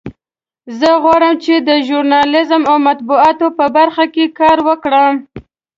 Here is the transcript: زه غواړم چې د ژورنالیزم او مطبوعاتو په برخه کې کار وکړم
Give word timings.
زه 0.79 0.89
غواړم 1.03 1.33
چې 1.43 1.53
د 1.67 1.69
ژورنالیزم 1.87 2.61
او 2.71 2.77
مطبوعاتو 2.87 3.47
په 3.57 3.65
برخه 3.77 4.05
کې 4.13 4.25
کار 4.39 4.57
وکړم 4.67 5.13